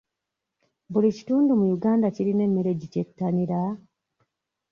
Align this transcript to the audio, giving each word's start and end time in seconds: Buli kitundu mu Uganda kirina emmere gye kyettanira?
Buli 0.91 1.09
kitundu 1.17 1.51
mu 1.59 1.65
Uganda 1.75 2.05
kirina 2.15 2.41
emmere 2.47 2.71
gye 2.79 2.87
kyettanira? 2.91 3.61